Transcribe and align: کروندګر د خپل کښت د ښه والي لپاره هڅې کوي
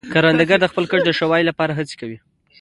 کروندګر 0.13 0.57
د 0.61 0.65
خپل 0.71 0.83
کښت 0.91 1.03
د 1.05 1.09
ښه 1.17 1.25
والي 1.29 1.45
لپاره 1.49 1.71
هڅې 1.79 1.95
کوي 2.01 2.17